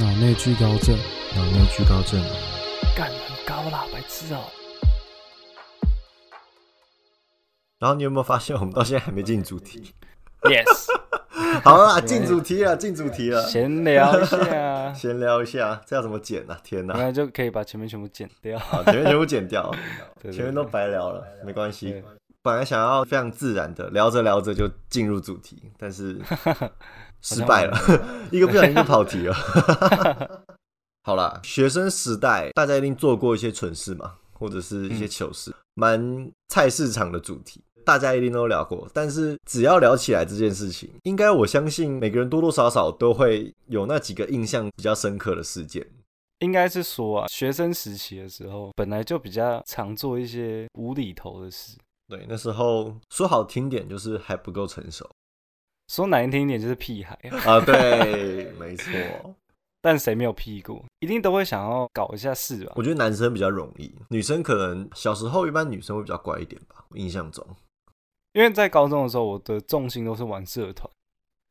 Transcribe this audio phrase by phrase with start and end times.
[0.00, 0.96] 脑内聚高症，
[1.34, 2.22] 脑内聚高症，
[2.96, 4.44] 干很高啦，白痴哦、
[7.80, 9.92] 然后你有没有发现，我们到现在还没进主题
[10.42, 10.86] ？Yes，
[11.64, 16.60] 好了啦，进主题了，进主题了，闲聊一下， 闲聊一下，这要怎么剪呢、啊？
[16.62, 18.56] 天哪、那就可以把前面全部剪掉。
[18.56, 19.74] 好，前面全部剪掉，
[20.30, 22.04] 前面都白聊了，没关系。
[22.40, 26.18] 本来想要非常自然的聊着聊着就进入主题，但是
[27.22, 27.76] 失败了，
[28.32, 29.34] 一个不小心就跑题了。
[31.04, 37.62] 好啦，学生时代大家一定做过一些蠢事嘛，或者是一些糗事，蛮菜市场的主题。
[37.84, 45.86] 大家一定都聊过，但是只要聊起来这件事情，应该我相信每个人多多少少都会有那几个印象比较深刻的事件。
[46.40, 51.78] 应该是说啊，学生时期的时候，本来就比较常做一些无厘头的事。
[52.08, 55.08] 对，那时候说好听点就是还不够成熟
[55.88, 58.92] 说难听一点就是屁孩啊，啊，对，没错。
[59.80, 60.84] 但谁没有屁过？
[60.98, 62.72] 一定都会想要搞一下事吧？
[62.74, 67.46] 我觉得男生比较容易，女生可能小时候一般女生会比较乖一点吧，我印象中。
[68.32, 70.90] 因为在高中的时候，我的重心都是玩社团，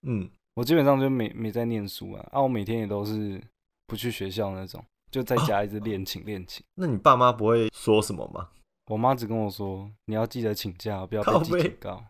[0.06, 3.42] 嗯，我基本上就没没在念书啊，啊，我每天也都是
[3.88, 6.64] 不去学校那种，就在家一直练琴练琴。
[6.76, 8.50] 那你爸妈不会说什么吗？
[8.92, 12.04] 我妈只跟我说，你要记得请假，不要被警告。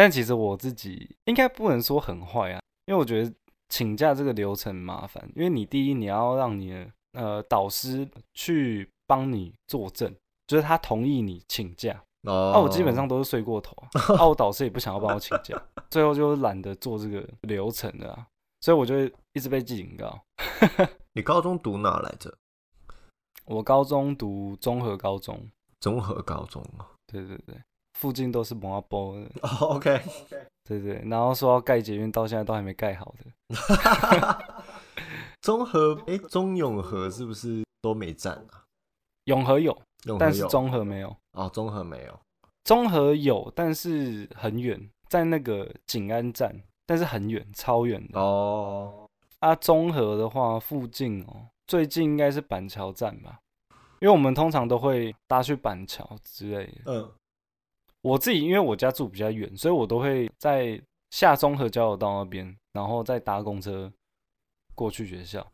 [0.00, 3.30] 但其实我自己应该不能说很坏啊，因为我觉得
[3.68, 10.10] 请假这个流程很麻烦，因为你第一你要让你的呃导师去帮你作证，
[10.46, 12.02] 就是他同意你请假。
[12.22, 15.54] 哦，啊，我基本上都是睡过头啊， 啊，我导师也不想要帮我请假，
[15.90, 18.26] 最后就懒得做这个流程了啊，
[18.62, 20.18] 所以我就一直被记警告。
[21.12, 22.34] 你高中读哪来着？
[23.44, 25.46] 我高中读综合高中，
[25.78, 26.88] 综合高中啊。
[27.06, 27.54] 对对对，
[28.00, 30.00] 附近都是摩波的， 哦，OK，
[30.64, 33.26] 对对，然后说要盖捷运，到现在都还没盖好的。
[35.42, 38.64] 综合哎，中永和是不是都没站啊？
[39.24, 39.78] 永和有，
[40.18, 41.14] 但是永和有中和没有。
[41.32, 42.18] 哦，综合没有。
[42.64, 44.80] 中和有，但是很远，
[45.10, 48.18] 在那个景安站，但是很远，超远的。
[48.18, 49.06] 哦，
[49.40, 53.40] 啊，中和的话，附近哦，最近应该是板桥站吧，
[54.00, 56.82] 因为我们通常都会搭去板桥之类的。
[56.86, 57.10] 嗯，
[58.02, 60.80] 我自己因为我家住比较远，所以我都会在
[61.10, 63.92] 下中和交流道那边，然后再搭公车
[64.74, 65.46] 过去学校。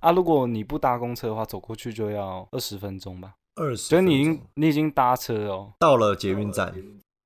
[0.00, 3.34] 啊，如果你不搭公车的话，走过去就要二十分钟吧。
[3.54, 3.76] 二十。
[3.76, 6.74] 所以你已经你已经搭车哦，到了捷运站，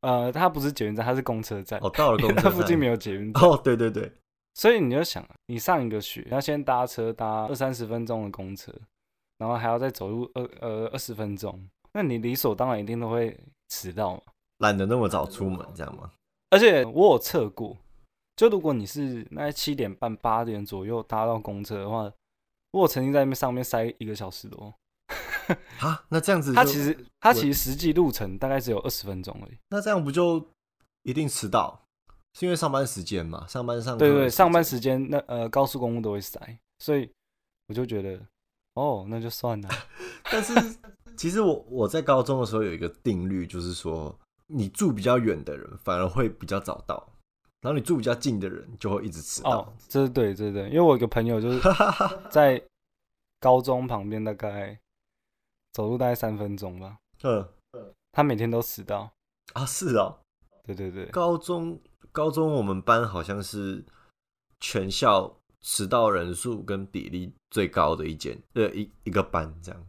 [0.01, 1.81] 呃，它不是捷运站，它是公车站。
[1.83, 2.79] 哦，到了公车它附近站。
[2.79, 4.13] 没有捷运站，哦，对对对，
[4.55, 8.73] 所以你就想，你上一个学要先搭车搭二三十分钟的公车，
[9.39, 13.39] 然后还要再走路二呃二十分钟，那你理所当然一定都会
[13.69, 14.23] 迟到嘛。
[14.59, 16.11] 懒得那么早出门，这样吗？
[16.51, 17.77] 而且我有测过，
[18.37, 22.11] 就如果你是那七点半八点左右搭到公车的话，
[22.73, 24.73] 我有曾经在那上面塞一个小时多。
[25.81, 29.59] 啊，那这样子就，它其实它其实实际路程大概只有二十分钟而已。
[29.69, 30.45] 那这样不就
[31.03, 31.81] 一定迟到？
[32.35, 33.47] 是因为上班时间嘛？
[33.47, 36.39] 上班上课对对，上班时间那呃高速公路都会塞，
[36.81, 37.11] 所以
[37.69, 38.21] 我就觉得
[38.75, 39.69] 哦，那就算了。
[40.31, 40.55] 但是
[41.17, 44.15] 其实我我在高中的时候有一个定律，就是说
[44.47, 47.13] 你住比较远的人反而会比较早到，
[47.61, 49.61] 然后你住比较近的人就会一直迟到。
[49.61, 51.61] 哦，这是对，这是对，因为我有个朋友就是
[52.31, 52.63] 在
[53.41, 54.79] 高中旁边，大概
[55.73, 57.49] 走路大概三分钟吧，嗯。
[58.13, 59.13] 他每天都迟到。
[59.53, 60.19] 啊，是哦，
[60.65, 61.79] 对对对，高中
[62.13, 63.85] 高中我们班好像是
[64.59, 69.87] 全校迟到人数跟比例最高的一间呃一一个班这样。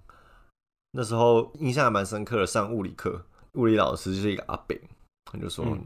[0.91, 3.25] 那时候印象还蛮深刻的，上物理课，
[3.57, 4.79] 物理老师就是一个阿北，
[5.25, 5.83] 他就说：“嗯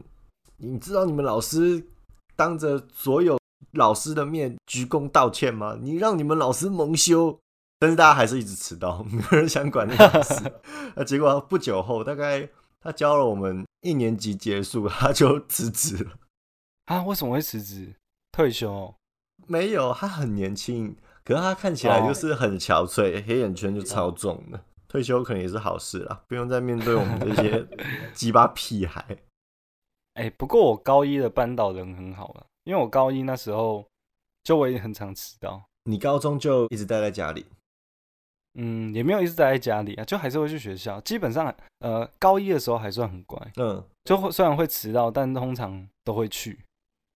[0.58, 1.84] 你知道你们老师
[2.36, 3.36] 当着所有
[3.72, 5.76] 老师的面鞠躬道歉吗？
[5.80, 7.36] 你让你们老师蒙羞。”
[7.80, 10.34] 但是大家还是一直迟到， 没有人想管那个老师。
[10.94, 12.48] 那结果不久后，大概
[12.80, 16.12] 他教了我们一年级结束，他就辞职了。
[16.84, 17.92] 啊，为什么会辞职？
[18.30, 18.94] 退休哦、
[19.48, 24.64] 没有，他很年轻，可是他看起来就是很憔悴，黑眼圈就超重的。
[24.92, 27.66] 退休可能也是好事啦，不用再面对我们这些
[28.12, 29.02] 鸡巴屁孩。
[30.12, 33.86] 哎、不过我高一的班导人很好了，因为我高一那时候
[34.44, 37.46] 就我也很常迟到，你高中就一直待在家里，
[38.52, 41.00] 嗯，也没有一直待在家里啊，就还是会去学校。
[41.00, 46.60] 基本上，呃，高一的时候还算很乖，嗯，就会虽然会迟到，但通常都会去。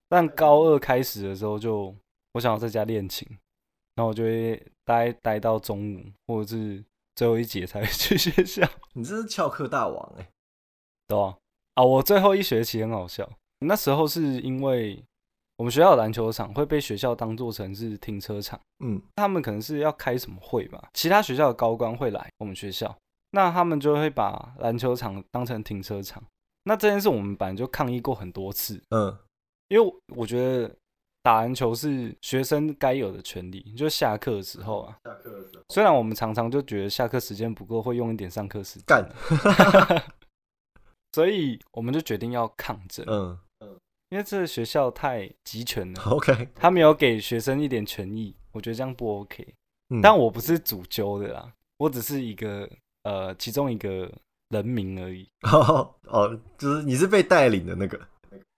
[0.09, 1.95] 但高二开始的时候就，
[2.33, 3.29] 我想要在家练琴，
[3.97, 6.83] 然后我就会待待到中午，或者是
[7.17, 10.29] 最后一节才会去学校， 你这是翘课大王哎、
[11.09, 11.37] 对啊、
[11.75, 11.83] 啊？
[11.83, 13.29] 我最后一学期很好笑，
[13.61, 15.03] 那时候是因为
[15.57, 18.61] 我们学校的篮球场会被学校当做成是停车场。
[18.85, 20.91] 嗯，他们可能是要开什么会吧？
[20.93, 22.95] 其他学校的高官会来我们学校，
[23.31, 26.23] 那他们就会把篮球场当成停车场。
[26.65, 29.17] 那这件事我们本来就抗议过很多次，嗯，
[29.69, 30.77] 因为我觉得
[31.27, 34.97] 打篮球是学生该有的权利，就下课的时候啊。
[35.03, 35.63] 下课的时候。
[35.71, 39.11] 虽然我们常常就觉得下课时间不够，会用一点上课时间，干，
[41.15, 43.37] 所以我们就决定要抗争，嗯。
[43.59, 43.77] 嗯
[44.11, 49.53] 因为这个学校太集权了，， OK，他没有给学生一点权益，我觉得这样不 OK。
[49.89, 50.01] 嗯。
[50.01, 52.71] 但我不是主揪的啦，我只是一个
[53.03, 54.09] 呃其中一个
[54.51, 55.29] 人民而已。
[55.43, 58.01] 哦哦，就是你是被带领的那个，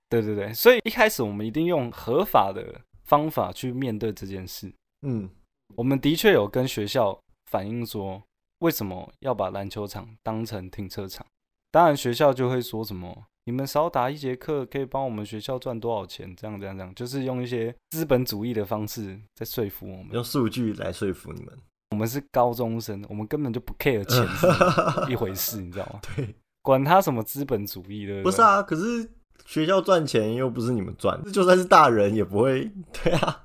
[0.08, 4.72] 对对对，所以一开始我们一定用合法的方法去面对这件事。
[5.02, 5.28] 嗯
[5.76, 7.18] 我们的确有跟学校
[7.50, 8.22] 反映说，
[8.60, 11.24] 为什么要把篮球场当成停车场？
[11.70, 16.34] 当然，学校就会说什么，你们少打一节课可以帮我们学校赚多少钱？
[16.34, 20.08] 这样这样这样，就是用一些资本主义的方式在说服我们。
[20.12, 21.54] 用数据来说服你们，
[21.90, 24.46] 我们是高中生，我们根本就不 care 钱是
[25.12, 26.00] 一回事，你知道吗？
[26.16, 29.08] 对，管他什么资本主义的，不是啊，可是
[29.44, 32.70] 学校赚钱又不是你们赚，就算是大人也不会，
[33.02, 33.44] 对啊，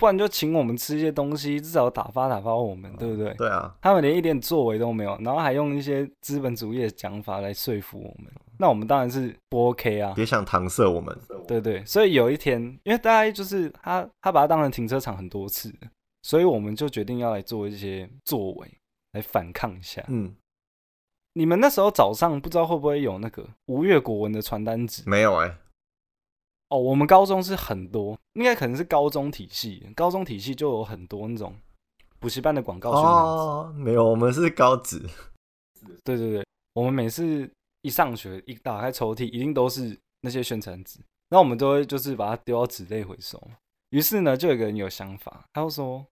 [0.00, 3.32] 不然就请我们吃一些东西，至少打发打发我们，对不对？
[3.34, 10.12] 对啊，他们连一点作为都没有，然后还用一些资本主义的讲法来说服我们，那我们当然是不 OK 啊。
[10.16, 11.16] 别想搪塞我们，
[11.46, 15.72] 对对，所以有一天，因为大概就是他他把它当成停车场很多次，
[16.22, 18.68] 所以我们就决定要来做一些作为
[19.12, 20.02] 来反抗一下。
[20.08, 20.34] 嗯，
[21.34, 25.02] 你们那时候早上不知道会不会有那个吴越国文的传单纸？
[25.06, 25.58] 没有哎、
[26.68, 31.54] 哦，我们高中是很多，应该可能是高中体系，高中体系就有很多那种
[32.18, 35.00] 补习班的广告宣传没有，我们是高职，
[36.04, 37.50] 对对对，我们每次
[37.80, 41.00] 一上学一打开抽屉，一定都是那些宣传纸，
[41.30, 43.40] 那我们都会就是把它丢到纸类回收。
[43.90, 46.11] 于是呢，就有个人有想法，他就说：“哎、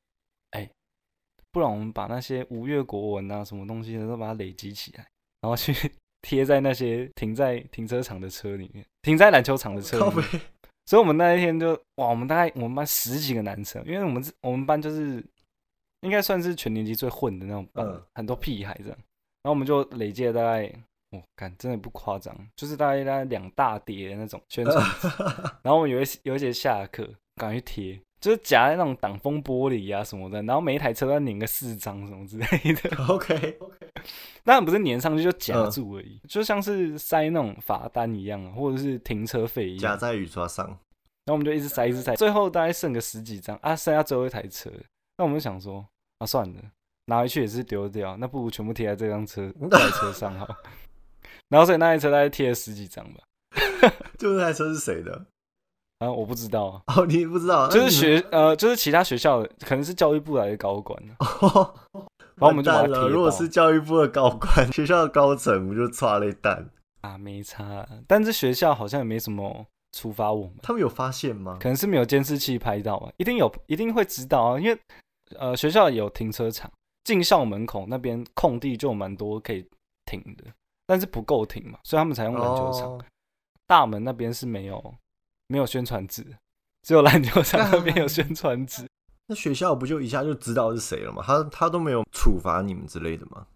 [1.53, 5.07] 不然我们把那些吴越国文啊什么东西的都把它累积起来，
[5.41, 5.73] 然后去
[6.23, 10.41] 贴在那些停在停车场的车里面，停在篮球场的车里面。”
[10.87, 15.25] 所以我们那一天就哇，我们大概我们班十几个男生，因为我们是我们班就是
[16.01, 18.99] 应该算是全年级最混的那种班，嗯很多屁孩这样。
[19.43, 20.73] 然后我们就累积了大概，
[21.11, 25.09] 我、看真的不夸张，就是大概大概两大叠的那种宣传纸。
[25.63, 32.97] 然后我们有一有一节下课赶快去贴，就是夹在那种挡风玻璃啊什么的，然后每一台车都要粘个四张什么之类的。
[33.09, 33.59] OK，
[34.45, 39.81] 当然不是粘上去就夹嗯住而已，就像是塞那种罚单一样啊，或者是停车费一样。
[39.81, 44.71] 夹在雨刷上，然后我们就一直塞，一直塞，最后大概剩个十几张啊，剩下最后一台车。
[45.17, 45.87] 那我们就想说，
[46.19, 46.61] 啊，算了，
[47.07, 50.47] 拿回去也是丢掉，那不如全部贴在这辆车 这台车上好。
[51.49, 53.21] 然后所以那台车大概贴了十几张吧，
[54.19, 55.27] 就那台车是谁的？
[56.01, 61.75] 然后我不知道啊，哦，你不知道，就是学呃，就是其他学校的，可能是教育部来的高管啊哦，
[62.37, 63.09] 然后我们就把它完蛋了。
[63.09, 66.69] 如果是教育部的高管， 学校的高层，不就抓了一蛋？
[67.03, 67.89] 啊，没差啊。
[68.09, 71.59] 但是学校好像也没什么处罚我们，他们有发现吗？
[71.61, 74.79] 可能是没有监视器拍到啊，一定有，一定会知道啊，因为
[75.39, 76.71] 呃学校有停车场，
[77.05, 79.67] 进校门口那边空地就有蛮多可以
[80.07, 80.45] 停的，
[80.87, 82.93] 但是不够停嘛，所以他们才用篮球场。
[82.93, 83.05] 哦
[83.67, 84.83] 大门那边是没有
[85.51, 86.25] 没有宣传纸，
[86.83, 88.87] 只有篮球场那边有 宣传纸。
[89.27, 91.23] 那学校不就一下就知道是谁了吗？
[91.27, 93.47] 他他都没有处罚你们之类的吗？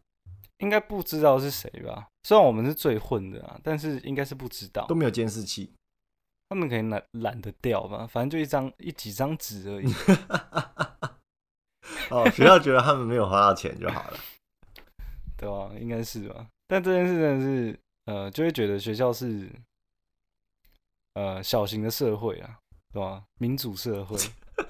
[0.58, 2.08] 应该不知道是谁吧？
[2.24, 4.94] 虽然我们是最混的啊，但是应该是不知道都。
[4.94, 5.72] 没有监视器。
[6.48, 9.92] 他们可能懒懒得掉吧，反正就一张一几张纸而已。
[12.10, 14.18] 哦，学校觉得他们没有花到钱就好了。
[15.36, 16.46] 对吧、应该是吧。
[16.68, 19.50] 但这件事真的是，呃，就会觉得学校是，
[21.14, 22.58] 呃，小型的社会啊，
[22.92, 24.16] 对吧、民主社会，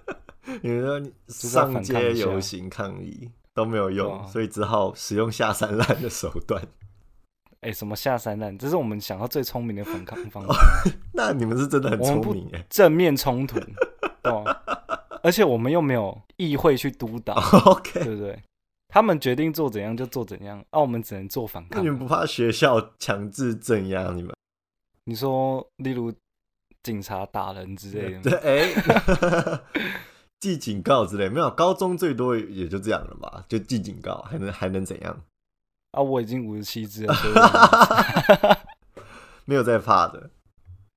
[0.62, 6.62] 你说 上街游行抗议都没有用，啊所以只好使用下三滥的手段。
[7.60, 10.54] 哎、什么下三滥，这是我们想到最聪明的反抗方法，
[11.14, 12.62] 那你们是真的很聪明哎。
[12.68, 13.58] 正面冲突，
[14.22, 14.62] 对吧、
[15.22, 18.38] 而且我们又没有议会去督导，对 OK，不对？
[18.88, 21.88] 他们决定做怎样就做怎样，啊，我们只能做反抗那你。
[21.88, 24.34] 们不怕学校强制镇压你们？
[25.06, 26.12] 你说，例如
[26.84, 29.60] 警察打人之类的 哎，
[30.38, 35.24] 记警告之类没有，高中最多也就这样了吧，就记警告，还能还能怎样？
[35.92, 37.14] 啊，我已经五十七只了，
[39.46, 40.30] 没有在怕的。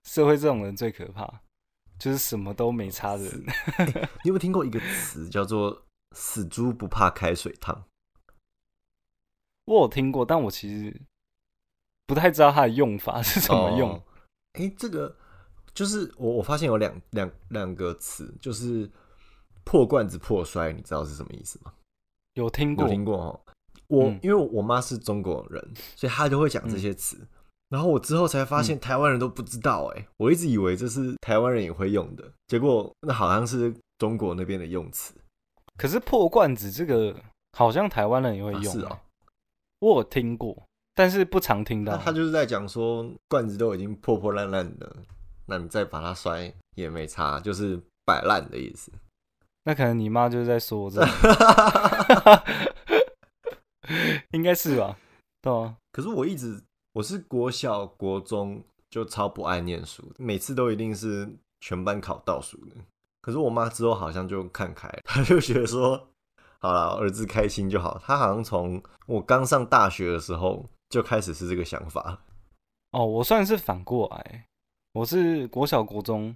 [0.04, 1.42] 社会这种人最可怕，
[1.98, 3.46] 就是什么都没差的人。
[4.24, 7.86] 你有没有听过一个词叫做“死猪不怕开水烫
[9.66, 11.02] 我有听过，但我其实
[12.06, 13.40] 不太知道它的用法是”？
[13.48, 13.92] 怎么用。
[13.92, 14.04] 哦？
[14.54, 15.16] 哎、这个
[15.78, 18.90] 就是我我发现有两两两个词，就是
[19.64, 21.72] 破罐子破摔，你知道是什么意思吗？
[22.34, 23.40] 有听过，有听过哦。
[23.86, 25.64] 我、嗯因为我妈是中国人，
[25.96, 27.16] 所以她就会讲这些词。
[27.70, 35.14] 然后我之后才发现台湾人都不知道、哎、我一直以为这是台湾人也会用的，结果那好像是中国那边的用词。
[35.78, 37.16] 可是破罐子这个
[37.56, 39.00] 好像台湾人也会用、欸啊是哦，
[39.78, 40.64] 我有听过，
[40.96, 41.92] 但是不常听到。
[41.92, 44.96] 那他就是在讲说罐子都已经破破烂烂的，
[45.48, 48.92] 那你再把它摔也没差，就是摆烂的意思。
[49.64, 51.02] 那可能你妈就是在说我这，
[54.32, 54.98] 应该是吧？
[55.42, 56.62] 对啊，可是我一直
[56.94, 62.76] 我是国小国中就超不爱念书，每次都一定是全班考倒数的。
[63.22, 66.10] 可是我妈之后好像就看开了， 她就觉得说，
[66.60, 68.00] 好了，儿子开心就好。
[68.02, 72.24] 她好像从我刚上大学的时候就开始是这个想法。
[72.92, 74.46] 哦，我算是反过来，
[74.98, 76.36] 我是国小国中，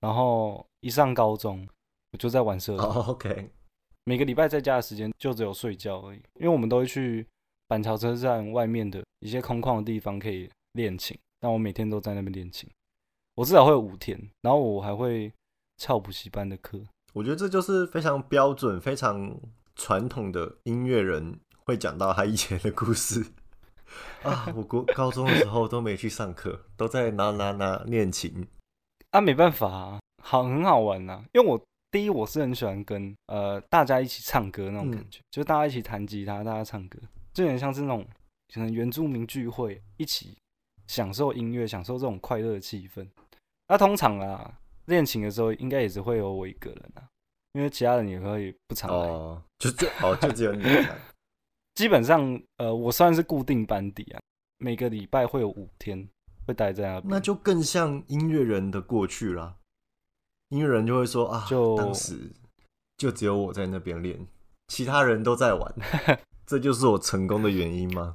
[0.00, 1.66] 然后一上高中
[2.12, 3.50] 我就在玩社，OK，
[4.04, 7.26] 每个礼拜在家的时间就只有睡觉而已，因为我们都会去
[7.66, 12.68] 板桥车站外面的一些空旷的地方可以练琴，但我每天都在那边练琴，
[13.34, 15.32] 我至少会有五天，然后我还会
[15.78, 16.78] 翘补习班的课。
[17.14, 19.34] 我觉得这就是非常标准、非常
[19.74, 23.24] 传统的音乐人会讲到他以前的故事
[24.22, 24.52] 啊。
[24.54, 28.46] 我国高中的时候都没去上课，都在拿拿拿练琴。
[29.10, 36.98] 啊，没办法啊，好很好玩呐、因为我第一我是很喜欢跟呃大家一起唱歌那种感觉，就大家一起弹吉他，大家唱歌，
[37.34, 38.06] 就有点像是那种
[38.54, 40.36] 可能原住民聚会，一起
[40.86, 43.08] 享受音乐，享受这种快乐的气氛。
[43.66, 44.52] 那、通常啊，
[44.86, 47.02] 练琴的时候应该也是会有我一个人啊，
[47.54, 49.08] 因为其他人也会不常来。
[49.08, 50.96] 哦，就就哦，就只有你在。
[51.80, 54.20] 基本上呃，我算是固定班底啊，
[54.58, 56.06] 每个礼拜会有五天
[56.46, 57.04] 会待在那边。
[57.08, 59.56] 那就更像音乐人的过去啦。
[60.50, 62.18] 音乐人就会说啊，就当时
[62.98, 64.26] 就只有我在那边练，
[64.68, 65.74] 其他人都在玩，
[66.44, 68.14] 这就是我成功的原因吗？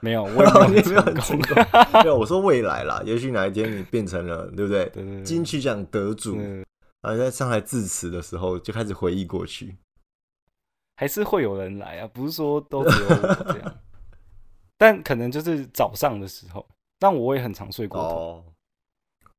[0.00, 1.64] 没有，我也 你没有很成成功。
[1.64, 2.02] 功。
[2.02, 4.84] 没有，我说未来啦， 也许哪一天你变成了，对不对？
[4.90, 6.36] 对对对，金曲奖得主，
[7.00, 9.78] 啊在上台致辞的时候就开始回忆过去。
[11.02, 13.74] 还是会有人来啊，不是说都只有我这样。
[14.78, 16.64] 但可能就是早上的时候，
[17.00, 18.08] 但我也很常睡过头。
[18.08, 18.44] 哦，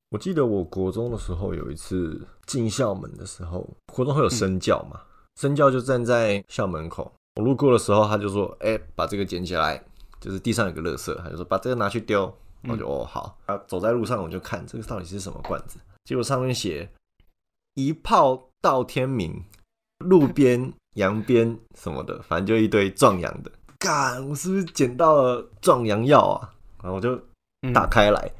[0.09, 4.99] 我记得我国中的时候有一次进校门的时候，国中会有身教嘛，
[5.39, 7.09] 身教就站在校门口。
[7.37, 9.81] 我路过的时候，他就说：“哎、把这个捡起来，
[10.19, 12.25] 就是地上有个垃圾。”他就说：“把这个拿去丢。”
[12.63, 13.37] 嗯我就、哦好。
[13.45, 16.89] 啊，走在路上我就看这个到底是什么罐子，结果上面写
[17.75, 19.45] “一炮到天明”，
[20.03, 23.51] 路边、洋边什么的，反正就一堆壮阳的。
[23.79, 26.49] 干，我是不是捡到了壮阳药啊？
[26.81, 27.19] 然后我就
[27.63, 28.31] 嗯打开来，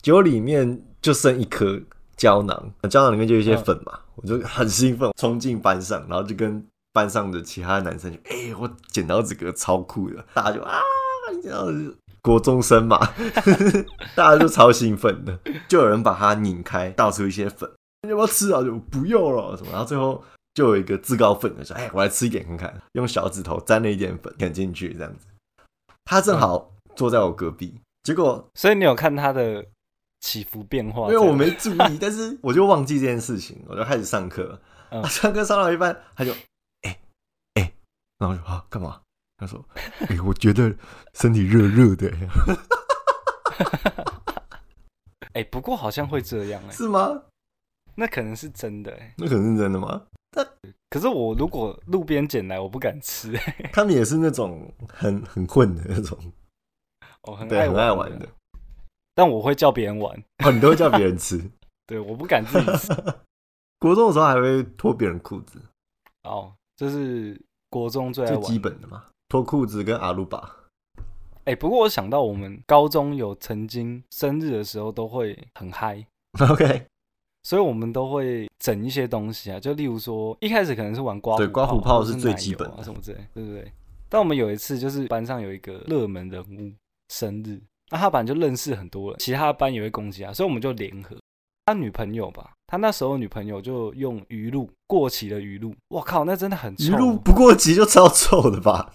[0.00, 1.80] 结果里面就剩一颗
[2.16, 10.78] 胶囊，胶囊里面就有一些粉嘛，我就很兴奋，冲进班上，然后就跟班上的其他男生就，哎、我捡到这个超酷的，大家就啊，
[11.34, 11.92] 你捡到的是
[12.22, 12.98] 国中生嘛，
[14.14, 17.68] 大家就超兴奋的，就有人把它拧开，倒出一些粉，
[18.02, 18.62] 你要不要吃啊？
[18.62, 20.22] 就不用了什么，然后最后。
[20.54, 25.26] 就有一个自告奋勇说：“哎，我来吃一点看看。”用小指头沾了一点粉啃进去，这样子。
[26.04, 29.64] 他正好坐在我隔壁，结果所以你有看他的
[30.20, 31.08] 起伏变化？
[31.08, 34.60] 因为我没注意， 但是我就忘记这件事情，我就开始上课。
[34.90, 36.32] 嗯上课上到一半，他就
[36.82, 36.96] 哎
[37.54, 37.72] 哎、
[38.18, 39.00] 然后我就啊干嘛？
[39.36, 39.62] 他说
[40.08, 40.72] ：“哎、我觉得
[41.14, 42.12] 身体热热的、
[45.34, 47.22] 哎、不过好像会这样哎、是吗？
[47.96, 50.02] 那可能是真的哎、那可能是真的吗？
[50.90, 56.18] 可是我如果路边捡来，我不敢吃哎、 他们也是那种很很混的那种，
[57.48, 58.28] 对，很爱玩的。
[59.14, 60.12] 但我会叫别人玩，
[60.44, 61.40] 哦，你都会叫别人吃。
[61.86, 62.92] 对，我不敢自己吃。
[63.78, 65.60] 国中的时候还会脱别人裤子，
[66.22, 70.56] 哦，这是国中最最基本的嘛，脱裤子跟阿鲁巴。
[71.44, 76.06] 哎、不过我想到我们高中有曾经生日的时候都会很嗨
[76.50, 76.86] ，OK，
[77.44, 83.70] 所以我们都会整一些东西啊，就例如说一开始可能是玩刮胡对刮胡泡是最基本的啊什么之类，对不对？
[84.08, 86.72] 但我们有一次就是班上有一个热门人物
[87.08, 87.60] 生日，
[87.90, 91.16] 那他本来就认识很多人，其他班也会攻击他，所以我们就联合
[91.66, 98.94] 他女朋友吧，他那时候女朋友就用鱼露过期的鱼露，我靠，那真的很鱼臭，露不过期就超臭的吧？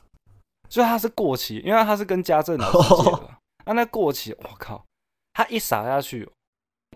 [0.70, 3.18] 所以他是过期，因为他是跟家政老师借的，
[3.66, 4.86] 啊，那过期，我靠，
[5.34, 6.30] 他一撒下去，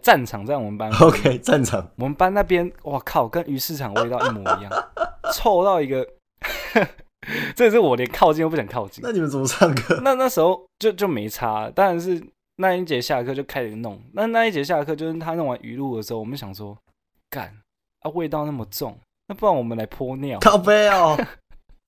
[0.04, 4.72] 战场在我们班 OK，战场我们班那边，哇靠，跟鱼市场味道一模一样，
[5.34, 6.06] 臭到一个，
[7.56, 9.02] 这是我连靠近都不想靠近。
[9.02, 10.02] 那你们怎么上课？
[10.04, 12.22] 那那时候就就没差，当然是
[12.58, 14.00] 那一节下课就开始弄。
[14.12, 16.78] 那那一节下课就是他弄完鱼露的时候，我们想说，
[17.30, 17.58] 干
[18.02, 20.38] 啊，味道那么重，那不然我们来泼尿。
[20.40, 21.18] 靠背哦，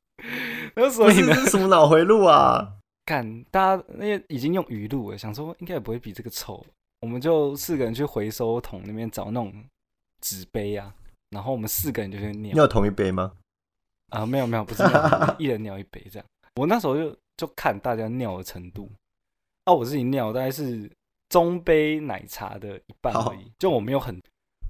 [0.75, 2.75] 那所以呢，什么脑回路啊？
[3.05, 6.65] 干大家那些已经用鱼露了，想说应该也不会比这个臭。
[7.01, 9.53] 我们就四个人去回收桶那边找那种
[10.21, 10.93] 纸杯啊，
[11.29, 12.53] 然后我们四个人就去尿。
[12.53, 13.33] 你有同一杯吗？
[14.09, 16.27] 啊，没有没有，不是尿，一人尿一杯这样。
[16.55, 18.89] 我那时候就就看大家尿的程度，
[19.65, 20.89] 啊，我自己尿大概是
[21.29, 24.19] 中杯奶茶的一半而已，就我没有很。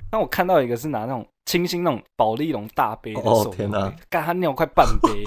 [0.09, 5.25] 但我看到一个是拿那种清新那种宝丽龙大杯的手天哪，干他尿快半杯，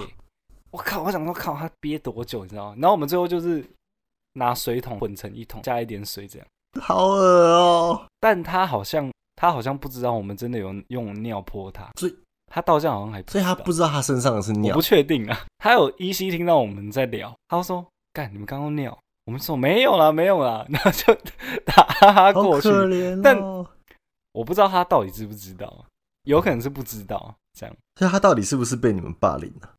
[0.70, 1.02] 我靠！
[1.02, 2.76] 我想说靠，他憋多久你知道吗？
[2.78, 3.64] 然后我们最后就是
[4.34, 6.48] 拿水桶混成一桶，加一点水这样。
[6.80, 7.22] 好恶
[7.54, 8.06] 哦！
[8.20, 15.46] 但他好像他好像不知道我们真的有用尿泼他，所以他到现在好像还所以他不知道他身上的是尿，我不确定啊。
[15.58, 18.96] 他有依稀听到我们在聊，他说：“干，你们刚刚尿。”
[19.26, 21.14] 我们说：“没有啦，没有啦。”然后就
[21.66, 22.70] 打哈哈过去。
[23.22, 23.38] 但
[24.32, 25.84] 我不知道他到底知不知道，
[26.22, 27.76] 有可能是不知道这样。
[27.96, 29.74] 所以他到底是不是被你们霸凌了？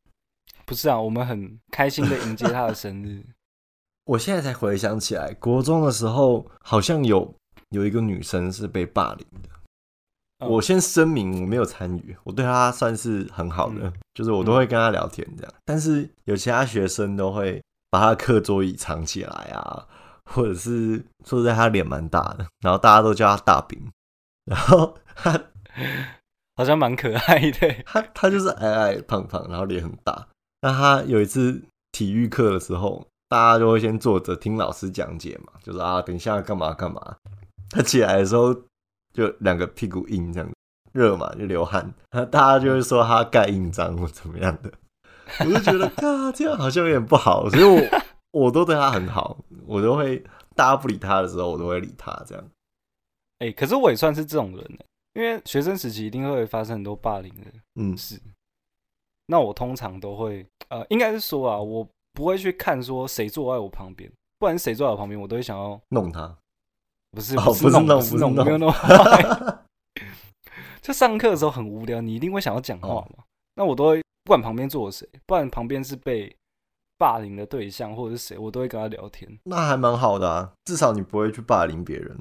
[0.64, 3.24] 不是啊，我们很开心的迎接他的生日。
[4.10, 7.32] 我现在才回想起来，国中的时候好像有
[7.68, 9.48] 有一个女生是被霸凌的。
[10.48, 15.54] 我先声明我没有参与，我对她算是很好的，就是我都会跟她聊天这样。
[15.64, 19.86] 但是有其他学生都会把她的课桌椅藏起来啊，
[20.24, 23.80] 或者是坐在她脸蛮大的，然后大家都叫她大饼。
[24.46, 25.40] 然后她
[26.56, 30.26] 好像蛮可爱的，她她就是矮矮胖胖，然后脸很大。
[30.62, 31.62] 那她有一次
[31.92, 33.06] 体育课的时候。
[33.30, 37.16] 大家就会先坐着听老师讲解嘛，就是啊，等一下干嘛干嘛。
[37.70, 38.52] 他起来的时候
[39.12, 40.50] 就两个屁股硬这样，
[40.92, 41.94] 热嘛就流汗，
[42.28, 44.72] 大家就会说他盖印章或怎么样的。
[45.38, 48.00] 我就觉得 啊，这样好像有点不好，所以我
[48.46, 50.18] 我都对他很好，我都会
[50.56, 52.44] 大家不理他的时候，我都会理他这样。
[53.38, 54.84] 哎，可是我也算是这种人呢，
[55.14, 58.20] 因为学生时期一定会发生很多霸凌的嗯是。
[59.26, 61.86] 那我通常都会呃，应该是说啊，我。
[62.12, 66.36] 不会去看说谁坐在我旁边，不然谁坐在我旁边，我都会想要弄他。
[67.12, 68.72] 不是不是弄不是弄没有弄。
[70.80, 73.24] 就 上课的时候很无聊，你一定会想要讲话嘛。
[73.56, 76.34] 那我都会不管旁边坐谁，不然旁边是被
[76.96, 79.28] 霸凌的对象或者是谁，我都会跟他聊天。
[79.44, 82.16] 那还蛮好的啊，至少你不会去霸凌别人。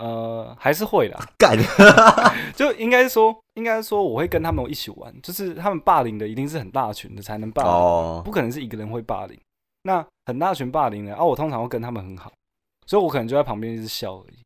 [0.00, 1.54] 呃，还是会的， 干，
[2.56, 9.38] 就应该说，应该说，我会跟他们一起玩，就是他们霸凌的一定是很大群的才能霸凌，不可能是一个人会霸凌。
[9.82, 12.32] 那很大群霸凌的，啊，我通常会跟他们很好，
[12.86, 14.38] 所以我可能就在旁边一直笑而已。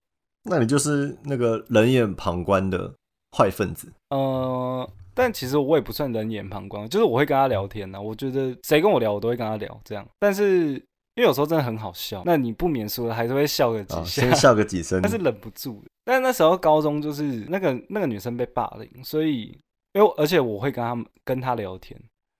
[0.42, 2.92] 那你就是那个冷眼旁观的
[3.36, 3.92] 坏分子。
[4.10, 8.02] 呃，但其实我也不算冷眼旁观，就是我会跟他聊天呢。
[8.02, 10.04] 我觉得谁跟我聊，我都会跟他聊，这样。
[10.18, 10.84] 但是。
[11.16, 15.82] 因为有时候真的很好笑，那你不免说还是会笑个几下，先笑个几声， 但是忍不住。
[16.04, 19.56] 但那时候高中就是那个那个女生被霸凌，所以
[19.92, 21.98] 因为而且我会跟他们跟她聊天，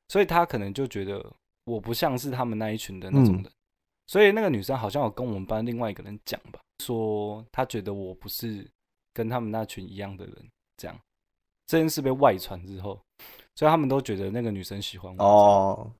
[0.08, 1.24] 所以她可能就觉得
[1.64, 3.50] 我不像是他们那一群的那种人，
[4.08, 8.68] 所以那个女生好像有跟我们班另外一个人讲吧，说她觉得我不是
[9.12, 10.34] 跟他们那群一样的人，
[10.76, 10.98] 这样
[11.66, 13.00] 这件事被外传之后，
[13.54, 15.24] 所以他们都觉得那个女生喜欢我。
[15.24, 15.92] 哦。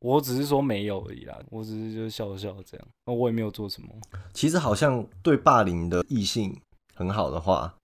[0.00, 3.88] 我只是说没有而已啦，我只是就是笑笑这样，我也没有做什么。
[4.32, 6.58] 其实好像对霸凌的异性
[6.94, 7.74] 很好的话，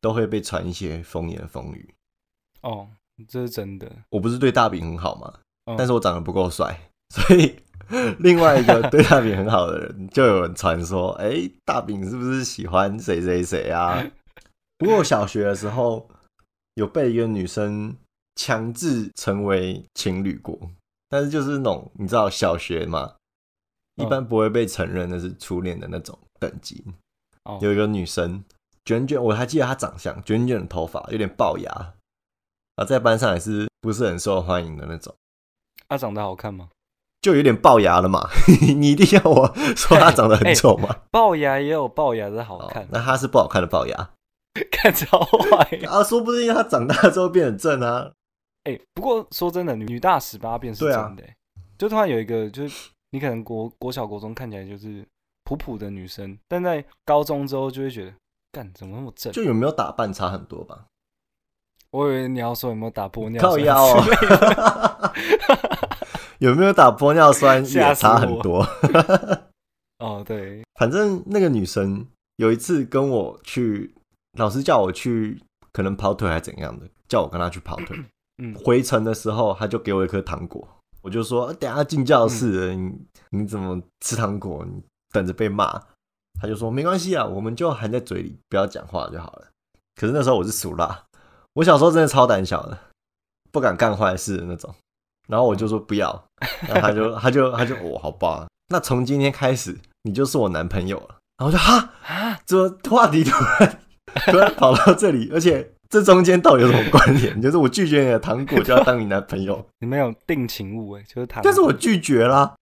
[0.00, 1.92] 都会被传一些风言风语。
[2.62, 2.88] 哦，
[3.28, 3.90] 这是真的。
[4.10, 5.40] 我不是对大饼很好吗？
[5.76, 6.78] 但是我长得不够帅，
[7.10, 7.56] 所以
[8.20, 14.08] 另外一个对大饼很好的人，就有人传说： 哎，大饼是不是喜欢谁谁谁啊？
[14.78, 16.08] 不过小学的时候
[16.74, 17.96] 有被一个女生
[18.36, 20.56] 强制成为情侣过。
[21.08, 23.14] 但是就是那种你知道小学嘛，
[23.96, 26.84] 一般不会被承认那是初恋的那种等级。
[27.60, 28.44] 有一个女生
[28.84, 31.94] 卷卷，我还记得她长相卷卷的头发，有点龅牙，
[32.74, 35.14] 啊，在班上也是不是很受欢迎的那种。
[35.88, 36.70] 她长得好看吗？
[37.22, 38.28] 就有点龅牙了嘛，
[38.76, 41.02] 你一定要我说她长得很丑吗？
[41.12, 44.10] 龅牙也有龅牙的好看，那她是不好看的龅牙，
[44.70, 46.02] 看超坏啊！
[46.04, 48.12] 说不定她长大之后变很正啊。
[48.66, 51.22] 哎，不过说真的，女大十八变是真的。
[51.78, 55.06] 就突然有一个，就是你可能国国小国中看起来就是
[55.44, 58.12] 普普的女生，但在高中之后就会觉得，
[58.50, 59.32] 干怎么那么正？
[59.32, 60.86] 就有没有打扮差很多吧？
[61.92, 64.02] 我以为你要说有没有打玻尿靠腰哦，
[66.40, 68.66] 有没有打玻尿酸 也差很多。
[70.00, 73.94] 哦，对，反正那个女生有一次跟我去，
[74.36, 75.40] 老师叫我去，
[75.72, 77.96] 可能跑腿还是怎样的，叫我跟她去跑腿。
[78.38, 80.66] 嗯，回程的时候他就给我一颗糖果，
[81.02, 82.92] 我就说等下进教室，你
[83.30, 84.64] 你怎么吃糖果？
[84.64, 85.82] 你等着被骂。
[86.38, 89.46] 他就说没关系啊，我们就含在嘴里，不要讲话就好了。
[89.94, 91.04] 可是那时候我是属辣，
[91.54, 92.78] 我小时候真的超胆小的，
[93.50, 94.74] 不敢干坏事的那种。
[95.28, 96.24] 然后我就说不要，
[96.68, 101.16] 然后他就 他就他就哦，好吧，那从今天开始你就是我男朋友了。
[101.38, 103.80] 然后就哈啊，怎么话题突然
[104.26, 107.38] 突然跑到这里，而且这中间到底有什么关联？
[107.42, 109.64] 就是我拒绝你的糖果就要当你男朋友？
[109.80, 112.54] 你没有定情物哎，就是糖，但是我拒绝啦。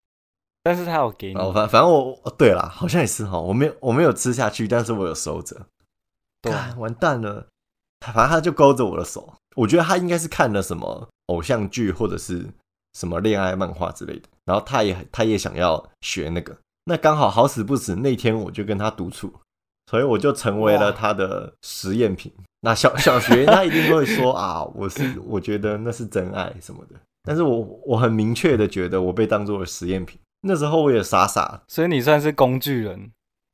[0.63, 5.67] 但是他有给你，哦反反正我对啦，好像也是哈，我没有我没有吃下去，但是我有收着。
[6.41, 7.47] 对，完蛋了，
[8.01, 12.47] 反正他就勾着我的手，我觉得他应该是看了什么偶像剧或者是
[12.95, 16.57] 什么恋爱漫画之类的，然后他也他也想要学那个。
[16.87, 19.33] 那刚好好死不死，那天我就跟他独处，
[19.91, 22.33] 所以我就成为了他的实验品。
[22.61, 30.19] 那小小学他一定会说啊，我是我觉得那是真爱什么的，但是我我很明确的觉得我被当做了实验品。
[30.41, 33.11] 那时候我也傻傻，所以你算是工具人，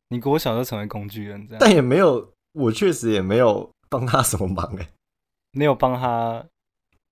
[0.08, 4.88] 你给我小就成为工具人这样，但也没有，我确实也没有帮他什么忙哎，
[5.52, 6.44] 没有帮他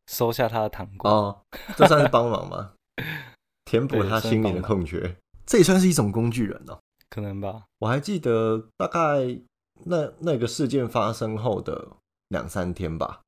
[0.06, 1.40] 收下他的糖果哦，
[1.76, 2.72] 这算是帮忙吗？
[3.64, 5.16] 填补他心里的空缺。
[5.46, 6.78] 这也算是一种工具人哦，
[7.10, 7.62] 可能吧。
[7.78, 9.38] 我还记得大概
[9.84, 11.88] 那那个事件发生后的
[12.28, 13.20] 两三天吧，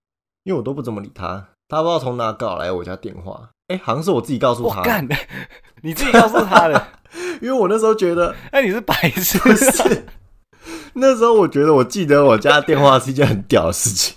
[0.45, 4.83] 因为我都不怎么理他，他不知道从哪搞来我家电话，哎，好像是我自己告诉他。
[4.83, 5.15] 干的，
[5.83, 6.89] 你自己告诉他的，
[7.41, 9.39] 因为我那时候觉得， 哎，你是白痴。
[9.57, 10.07] 是，
[10.95, 14.17] 那时候我觉得我记得我家电话是一件很屌的事情，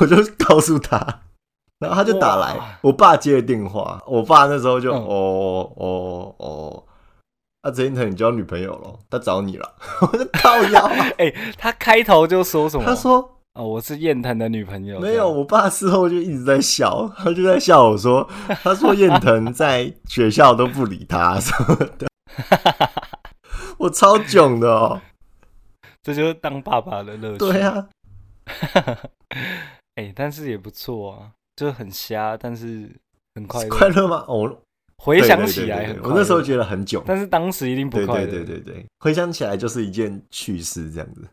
[0.00, 1.22] 我就告诉他，
[1.80, 6.84] 然后他就打来，我爸接了电话，我爸那时候就哦哦哦。
[7.62, 8.98] 啊，陈彦腾，你交女朋友了？
[9.10, 9.74] 他找你了？
[10.00, 10.86] 我就靠腰。
[11.18, 12.84] 哎，他开头就说什么？
[12.86, 18.26] 他说：“哦，我是燕腾的女朋友。”没有，我爸事后就一直在笑，他就在笑我说
[18.64, 22.08] ：“他说燕腾在学校都不理他什么的。
[23.76, 25.00] ”我超囧的哦，
[26.02, 27.38] 这就是当爸爸的乐趣。
[27.38, 27.88] 对啊，
[29.96, 32.90] 哎，但是也不错啊，就很瞎，但是
[33.34, 33.68] 很快乐。
[33.68, 34.24] 快乐吗？
[34.28, 34.62] 哦。
[35.02, 38.26] 回想起来，我那时候觉得很久，但是当时一定不快乐。
[38.26, 41.26] 对对对对，回想起来就是一件趣事，这样子。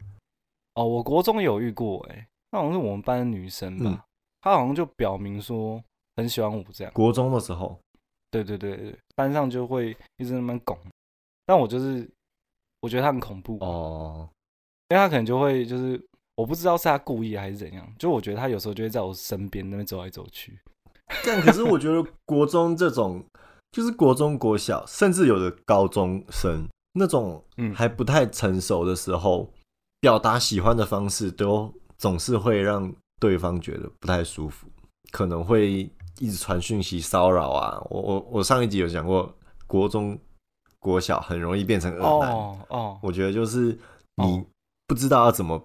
[0.75, 4.05] 哦，我国中有遇过，哎，那好像是我们班的女生吧，
[4.39, 5.83] 她好像就表明说
[6.15, 6.93] 很喜欢我这样。
[6.93, 7.77] 国中的时候，
[8.31, 10.77] 对对对对，班上就会一直那么拱，
[11.45, 12.09] 但我就是
[12.79, 14.29] 我觉得她很恐怖哦，
[14.87, 16.01] 因为她可能就会就是
[16.35, 20.57] 我不知道是她故意还是怎样，就我觉得她有时候就会在我身边那边走来走去。
[21.25, 23.21] 但可是我觉得国中这种。
[23.77, 29.53] 就是国中、国小，甚至有的高中生那种还不太成熟的时候，
[29.99, 34.67] 表达喜欢的方式都总是会让对方觉得不太舒服，
[35.11, 35.87] 可能会
[36.17, 37.79] 一直传讯息骚扰啊。
[37.91, 39.31] 我我我上一集有讲过，
[39.67, 40.17] 国中、
[40.79, 42.33] 国小很容易变成恶男。
[42.69, 43.77] 哦，我觉得就是
[44.15, 44.43] 你
[44.87, 45.63] 不知道要怎么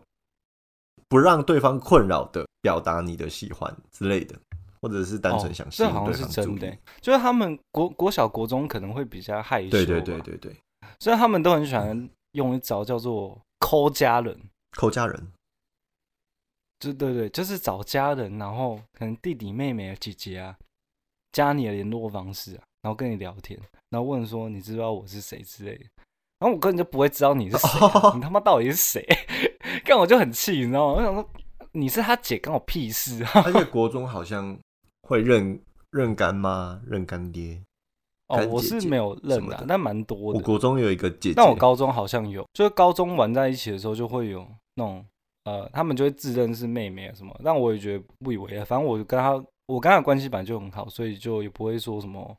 [1.08, 4.38] 不让对方困扰的表达你的喜欢之类的。
[4.82, 10.56] 或者是单纯想吸引对方注意，就是他们国国小国中可能会比较害羞，对对对对对，
[10.98, 14.36] 所以他们都很喜欢用一招叫做抠家人，
[14.76, 15.28] 抠家人，
[16.80, 20.56] 就对对，就是找家人，然后可能弟弟妹妹、姐姐啊，
[21.30, 23.56] 加你的联络方式啊，然后跟你聊天，
[23.90, 25.84] 然后问说你知道我是谁之类的，
[26.40, 27.68] 然后我根本就不会知道你是谁，
[28.16, 29.06] 你他妈到底是谁？
[29.86, 30.94] 干我就很气，你知道吗？
[30.94, 31.30] 我想说
[31.70, 33.30] 你是他姐，关我屁事啊！
[33.46, 34.58] 而且国中好像。
[35.12, 37.62] 会认认干妈、认干爹
[38.28, 40.38] 哦，我是没有认的，但蛮多的。
[40.38, 45.04] 我国中有一个姐姐，但我高中好像有，就是高中玩在一起的时候就会有那种
[45.44, 48.64] 呃，他们就会自认是妹妹啊什么，但我也觉得不以为然。
[48.64, 49.32] 反正我跟他，
[49.66, 52.34] 我跟他关系本来就很好，所以就也不会说什么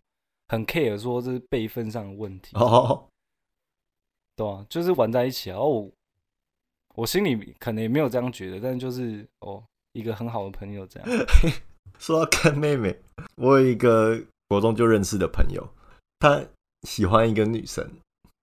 [0.47, 3.05] 很 care 说这是辈分上的问题哦，
[4.35, 5.57] 对啊，就是玩在一起啊。
[5.57, 5.91] 哦，
[6.95, 11.09] 我心里可能也没有这样觉得，但就是哦，一个很好的朋友这样。
[11.99, 12.99] 说到干妹妹，
[13.35, 15.67] 我有一个国中就认识的朋友，
[16.19, 16.43] 他
[16.87, 17.89] 喜欢一个女生，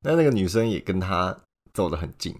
[0.01, 1.39] 那那个女生也跟他
[1.75, 2.35] 走得很近，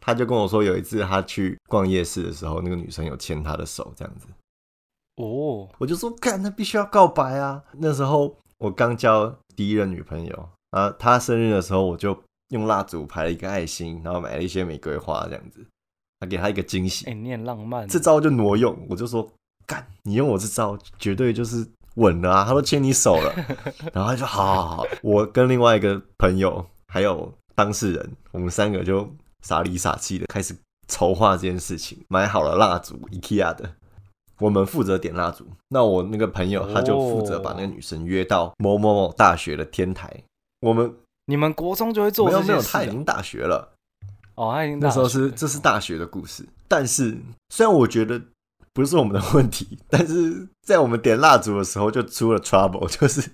[0.00, 4.28] 他就跟我说，有一次他去逛夜市的时候，那个女生有牵他的手，这样子。
[5.16, 7.64] 哦，我就说，干，那必须要告白啊！
[7.72, 12.16] 那时候我刚交第一任女朋友啊，她生日的时候，我就
[12.50, 15.66] 用蜡烛排了一个爱心，然后买了一些玫瑰花，这样子，
[16.20, 17.06] 还给她一个惊喜。
[17.06, 19.28] 哎，你很浪漫，这招就挪用，我就说。
[19.68, 21.64] 干，你用我这招，绝对就是
[21.96, 22.44] 稳了啊！
[22.44, 23.32] 他都牵你手了，
[23.92, 29.08] 然后他说：“好好好，我跟另外一个朋友还有当事人，我们三个就
[29.42, 30.56] 傻里傻气的开始
[30.88, 33.74] 筹划这件事情，买好了蜡烛，IKEA 的，
[34.38, 35.46] 我们负责点蜡烛。
[35.68, 40.10] 那我那个朋友他就负责把那个女生约到某某某大学的天台。
[40.60, 40.92] 我们
[41.26, 43.74] 你们国中就会做没有没有，这些事啊、他已经大学了。
[44.34, 47.18] 哦，他已经那时候是这是大学的故事，但是
[47.50, 48.22] 虽然我觉得
[48.78, 53.28] 不是我们的问题， 但是在我们点蜡烛的时候就出了 trouble，就是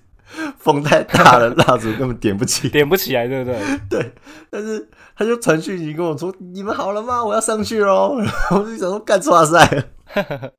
[0.57, 2.67] 风太大了，蜡烛根本点不起。
[2.73, 3.61] 点不起来，对不对？
[3.87, 4.13] 对，
[4.49, 7.23] 但是他就传讯息跟我说：“你们好了吗？
[7.23, 10.51] 我要上去喽。”然后我就想说干错赛了，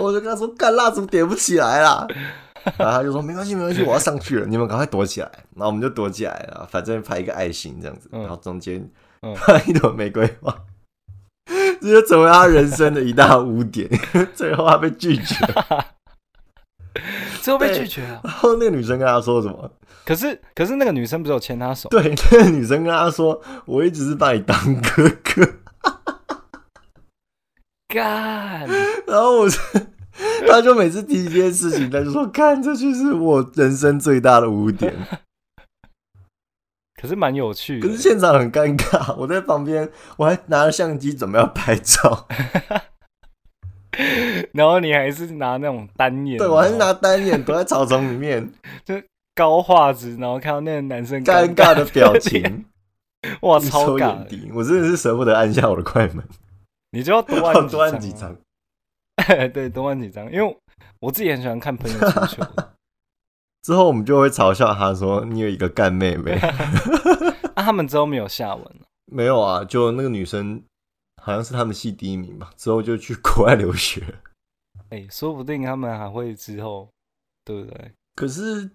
[0.00, 2.06] 我就跟他说干蜡烛点不起来啦。
[2.78, 5.30] 然后他就说没关系没关系，我要上去了，你们赶快躲起来。
[5.54, 8.88] 然后我们就躲起来了，反正拍一个爱心这样子，嗯然后中间
[9.20, 10.56] 嗯放一朵玫瑰花，
[11.80, 13.88] 这就成为他人生的一大污点。
[14.34, 15.34] 最后他被拒绝，
[17.40, 18.20] 最后被拒绝了。
[18.24, 19.70] 然后那个女生跟他说什么？
[20.04, 21.88] 可是可是那个女生不是有牵他手？
[21.88, 25.48] 对，那个女生跟他说：“我一直是把你当哥哥。”
[27.88, 28.66] 干，
[29.06, 29.58] 然后我就，
[30.48, 34.94] 他就每次提一件事情，他就说：“看，这就是我人生最大的污点。
[37.02, 37.88] 可是蛮有”趣的。
[37.88, 42.28] 可是现场很尴尬，我在旁边，我还拿着相机准备要拍照，
[44.54, 48.48] 然后你还是拿那种单眼，对我还是拿单眼躲在草丛里面，
[48.86, 48.94] 就
[49.34, 52.64] 高画质，然后看到那个男生尴尬的表，情，
[53.42, 56.22] 哇，超尬我真的是舍不得按下我的快门，
[56.92, 58.36] 你就要多要按多按几几张。
[59.52, 60.56] 对，多按几张，因为
[61.00, 62.72] 我自己很喜欢看朋友足球的
[63.62, 66.32] 之后我们就会嘲笑他说：“你有一个干妹妹。
[67.54, 68.86] 啊，他们之后没有下文了。
[69.06, 70.62] ”没有啊，就那个女生
[71.22, 74.02] 好像是他们系第一名吧，之后就去国外留学。
[74.90, 76.88] 哎、说不定他们还会之后，
[77.44, 77.92] 对不对？
[78.14, 78.70] 可是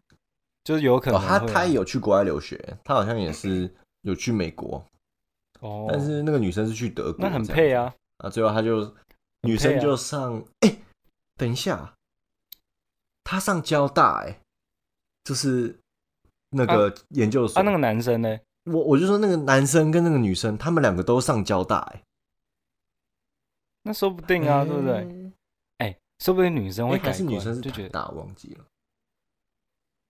[0.64, 3.72] 就是有可哦，他能会他也有去国外留学，他好像也是
[4.02, 4.84] 有去美国，
[5.60, 7.94] 哦，但是那个女生是去德国，那很配啊。
[8.18, 8.30] 啊。
[8.30, 8.96] 最后他就
[9.42, 10.78] 女生就上，哎、
[11.36, 11.94] 等一下，
[13.24, 14.40] 他上交大、哎，
[15.28, 15.76] 就是
[16.52, 17.60] 那个研究所。
[17.60, 18.40] 啊，那个男生呢？
[18.64, 22.02] 我我就说那个男生跟那个女生，他们两个都上交大、哎，
[23.84, 25.32] 那说不定啊，对不对？
[25.80, 28.64] 哎、说不定女生会还是女生是就觉得台大，忘记了。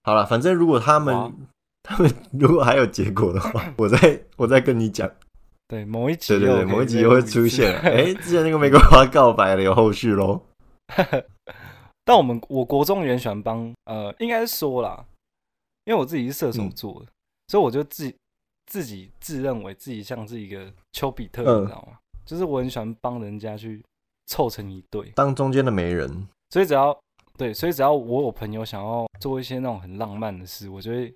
[0.04, 1.34] 好了，反正如果他哇们
[1.82, 5.10] 他们如果还有结果的话， 我再我再跟你讲。
[5.68, 7.76] 对某一集对对对，某一集又会出现。
[7.82, 10.46] 哎、之前那个玫瑰花告白了，有后续喽。
[12.08, 15.06] 但我们我国中也很喜欢帮呃，应该是说啦，
[15.84, 17.08] 因为我自己是射手嗯座的，
[17.50, 18.16] 所以我就自己
[18.66, 21.98] 自己自认为自己像是一个丘比特，嗯你知道吗？
[22.26, 23.84] 就是我很喜欢帮人家去
[24.28, 26.98] 凑成一对，当中间的媒人，所以只要
[27.38, 31.14] 对，所以只要我有朋友想要做一些那种很浪漫的事，我就会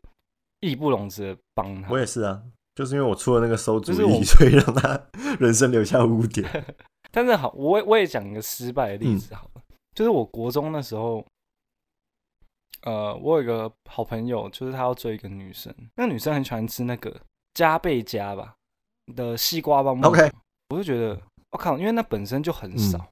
[0.60, 1.98] 义不容辞的帮他我。
[1.98, 2.44] 也是啊，
[2.76, 5.02] 就是因为我出了那个馊主意， 所以让他
[5.40, 6.76] 人生留下污点。
[7.12, 9.51] 但是好，我我也讲一个失败的例嗯子好了，
[9.96, 11.26] 就是我国中那时候，
[12.84, 17.22] 呃，我有一个好朋友，就是他要追一个女生，那个女生很喜欢吃那个
[17.54, 18.56] 加倍加吧
[19.16, 20.32] 的西瓜棒棒 OK
[20.70, 22.98] 我就觉得我靠，因为那本身就很少。
[22.98, 23.08] 嗯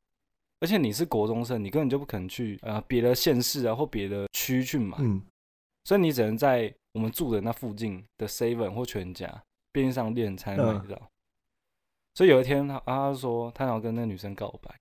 [0.61, 5.21] 而且你是国中生，你根本就不可能去呃别的县市啊或别的区去买，嗯，
[5.85, 11.01] 所以你只能在我们住的那附近的 Seven 或全家便利商店才能买嗯到。
[12.13, 14.77] 所以有一天他，他就说他想要跟那个女生告白，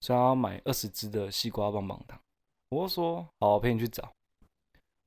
[0.00, 2.18] 所以他要买二十支的西瓜棒棒糖。
[2.70, 4.10] 我就说好，我陪你去找。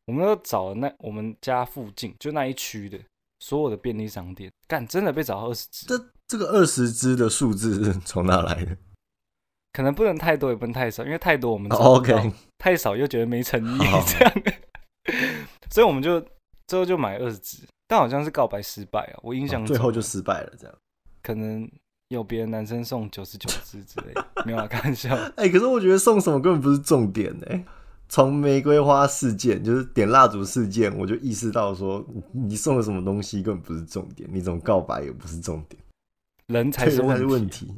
[0.06, 3.00] 我们就找了那我们家附近就那一区的
[3.40, 8.78] 所有的便利商店，干真的被找到二十支，这这个二十支的数字是从哪来的、
[9.72, 14.34] 可能不能太多，也不能太少，因为太多我们？OK，太少又觉得没诚意这样，
[15.72, 16.20] 所以我们就
[16.68, 20.78] 最后就买二十支，但好像是告白失败啊，我印象中最后就失败了，这样。
[21.22, 21.70] 可能
[22.10, 25.16] 有别的男生送九十九支之类的，没有啊，开玩笑。
[25.38, 27.46] 哎、可是我觉得送什么根本不是重点呢、
[28.08, 35.82] 从玫瑰花事件，就是点蜡烛事件，我就意识到说，你你送了什么东西根本不是重点，你怎么告白也不是重点，
[36.48, 37.66] 人才是问问题。
[37.66, 37.74] 题。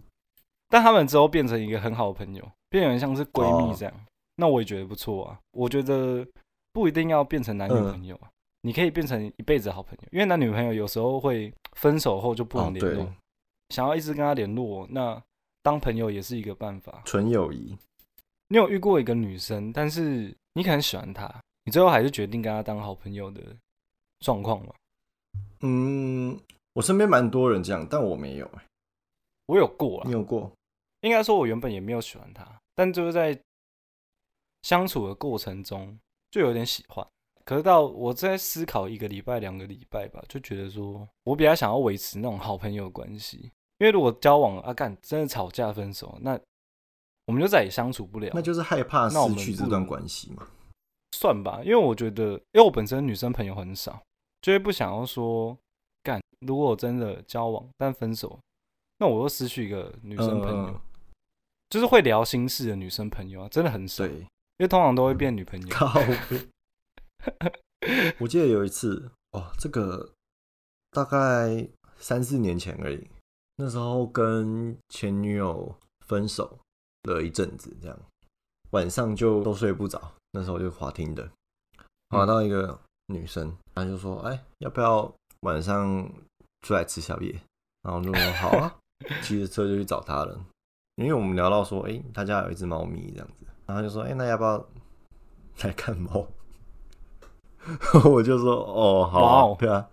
[0.68, 3.94] 但他们之后变成一个很好的朋友，变成像是闺蜜哦这样，
[4.36, 5.40] 那我也觉得不错啊。
[5.52, 6.26] 我觉得
[6.74, 8.28] 不一定要变成男女嗯朋友啊，
[8.64, 13.14] 你可以变成一辈子好朋友，因为男女朋友有时候会分手后就不能哦，联络，对，
[13.70, 15.22] 想要一直跟他联络，那
[15.62, 17.02] 当朋友也是一个办法。
[17.06, 17.78] 纯友谊。
[18.48, 23.42] 你有遇过一个女生，但是你可能喜欢她，你最后还是决定跟她当好朋友的
[24.20, 24.74] 状况吗？
[25.62, 26.40] 嗯，
[26.74, 28.62] 我身边蛮多人这样，但我没有、欸。
[29.48, 30.52] 我有过啊，你有过？
[31.02, 33.36] 应该说我原本也没有喜欢她，但就是在
[34.62, 35.98] 相处的过程中
[36.30, 37.06] 就有点喜欢。
[37.46, 46.40] 可是到我在思考一个礼拜、两个礼拜吧，就觉得说我比较想要维持那种好朋友关系，因为如果交往啊干真的吵架分手，那
[47.28, 48.32] 我们就再也相处不了。
[48.34, 50.48] 那就是害怕失去这段关系嘛。
[51.12, 54.02] 算吧，因为我觉得，因为我本身女生朋友很少，
[54.42, 55.58] 就会不想要说
[56.04, 56.20] 干。
[56.46, 58.40] 如果我真的交往但分手，
[58.98, 60.80] 那我又失去一个女生朋友，嗯
[61.70, 64.26] 就是会聊心事的女生朋友啊，真的很少，因，
[64.60, 65.68] 为通常都会变女朋友。
[68.20, 70.12] 我记得有一次，哦，这个
[70.92, 73.08] 大概三四年前而已。
[73.58, 75.76] 那时候跟前女友
[76.08, 76.60] 分手
[77.04, 77.98] 了一阵子，这样
[78.72, 80.12] 晚上就都睡不着。
[80.32, 81.30] 那时候就滑听的，
[82.10, 86.12] 滑到一个女生，她就说：“哎，要不要晚上
[86.64, 87.32] 出来吃宵夜？”
[87.84, 88.76] 然后我就说：“好啊。”
[89.22, 90.46] 骑着车就去找她了，
[90.96, 94.70] 因为我们聊到说：“哎，他家有一只猫咪这样子。”然后就说：“哎，那要不要
[95.64, 96.28] 来看猫？”
[98.10, 99.88] 我就说：“哦，好对啊。”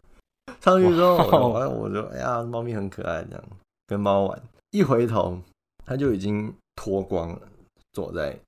[0.61, 3.45] 上去之后，我就哎，我就哎呀，猫咪很可爱，这样
[3.87, 4.43] 跟猫玩。
[4.71, 5.41] 一回头，
[5.85, 7.41] 它就已经脱光了，
[7.93, 8.39] 坐在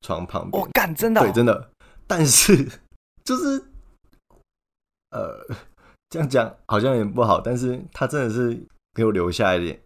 [0.00, 0.68] 床旁边我。
[0.72, 1.70] 干，真的哦、对，真的。
[2.06, 2.68] 但是
[3.24, 3.62] 就是
[5.10, 5.44] 呃，
[6.08, 8.58] 这样讲好像有点不好，但是它真的是
[8.94, 9.80] 给我留下一点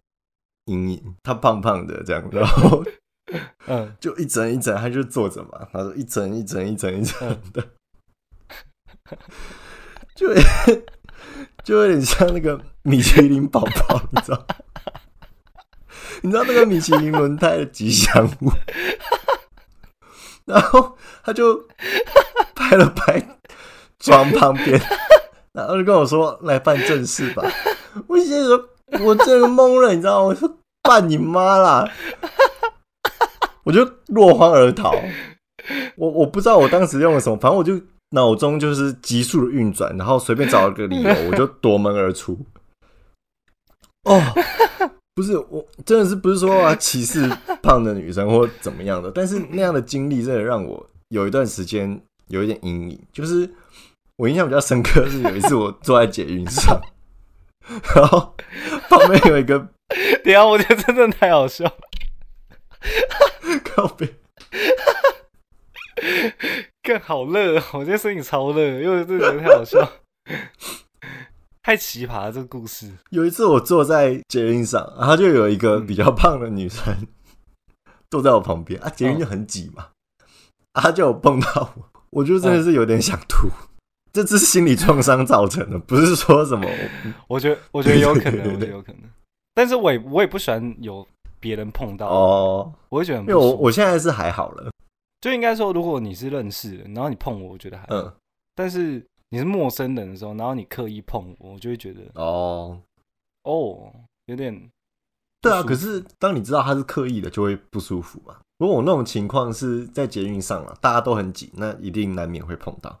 [0.65, 1.15] 阴影。
[1.23, 2.83] 它胖胖的这样，然后
[3.67, 7.67] 嗯， 就一整一整，它就坐着嘛，他说一整一整一整一整的，
[10.15, 10.33] 就
[11.63, 14.47] 就有点像那个米其林宝宝，你知道？
[16.21, 18.51] 你知道那个米其林轮胎的吉祥物，
[20.45, 21.67] 然后他就
[22.55, 23.37] 拍了拍
[23.99, 24.81] 床旁边，
[25.53, 27.43] 然后就跟我说：“来办正事吧。”
[28.07, 28.69] 我心说
[29.03, 30.25] ：“我真的懵了，你知道吗？
[30.25, 31.89] 我说办你妈啦！”
[33.63, 34.95] 我就落荒而逃。
[35.95, 37.79] 我我不知道我当时用了什么，反正我就
[38.15, 42.39] 脑中就是急速的运转，然后随便找了个理由， 我就夺门而出。
[44.09, 44.19] 哦，
[45.13, 47.27] 不是我真的是不是说要歧视
[47.61, 53.49] 胖的女生或怎么样的，但是那样的经历真的让我有一段时间有一点阴影，就是
[54.17, 56.79] 我印象比较深刻是有一次我坐在捷运上，
[57.95, 58.35] 然后
[58.89, 59.59] 旁边有一个
[60.23, 61.77] 等一下我觉得真的太好笑了。
[63.63, 64.15] 靠背。
[66.85, 69.91] 更好热，我觉得声音超热，因为这个人太好笑，
[71.63, 72.91] 太奇葩了这个故事。
[73.09, 76.95] 有一次我坐在捷运上，然后就有一个比较胖的女生
[78.11, 79.87] 坐在我旁边啊，捷运就很挤嘛，
[80.73, 83.49] 啊，她就有碰到我，我就真的是有点想吐。
[84.13, 86.69] 这只是心理创伤造成的，不是说什么
[87.27, 89.01] 我觉得，我觉得有可能，对对对我觉得有可能。
[89.55, 91.05] 但是我也我也不喜欢有
[91.39, 94.69] 别人碰到，哦，我会觉得很因为我我现在是还好了，
[95.25, 97.95] 就应该说，如果你是认识的，然后你碰我，我觉得还好。
[97.95, 98.13] 嗯，
[98.53, 102.79] 但是你是陌生人的时候，然后你刻意碰我，我就会觉得哦，
[103.41, 103.91] 哦，
[104.27, 104.69] 有点
[105.41, 108.35] 对啊，可是当你知道他是刻意的，就会不舒服嘛。
[108.59, 112.95] 如果我那种情况是在捷运上啊，大家都很挤，那一定难免会碰到。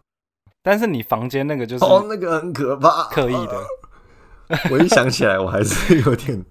[0.63, 3.63] 但是你房间那个就是哦，那个很可怕，刻意的。
[4.73, 6.43] 我一想起来，我还是有点。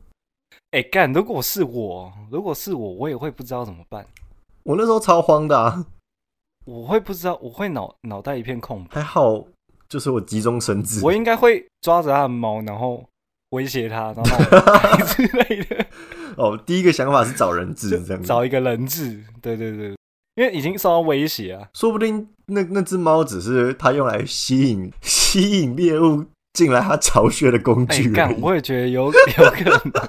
[0.71, 4.07] 哎干、如果是我，如果是我，我也会不知道怎么办。
[4.65, 5.87] 我那时候超慌的啊，
[6.65, 8.95] 我会不知道，我会脑脑袋一片空白。
[8.95, 9.45] 还好，
[9.89, 11.05] 就是我急中生智。
[11.05, 13.05] 我应该会抓着他的猫，然后
[13.51, 15.87] 威胁他，然后之类的，
[16.37, 19.23] 哦，第一个想法是找人质这样，找一个人质。
[19.43, 19.89] 对对对，
[20.37, 21.69] 因为已经受到威胁啊。
[21.75, 26.25] 说不定那那只猫只是它用来吸引 吸引猎物
[26.55, 28.11] 进来它巢穴的工哎具。
[28.41, 30.09] 我也觉得有有可能，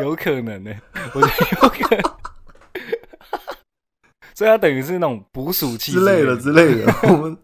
[0.04, 0.70] 有可能呢、
[1.14, 2.19] 我觉得有可能。
[4.40, 7.36] 所以它等于是那种捕鼠器之类的之类的， 我们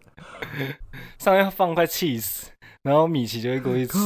[1.19, 2.45] 上面放块 cheese，
[2.81, 3.99] 然后米奇就会过去吃。